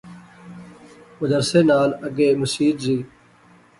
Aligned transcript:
مدرسے 1.19 1.61
نال 1.69 1.89
اگے 2.07 2.27
مسیت 2.39 2.77
زی 2.83 2.97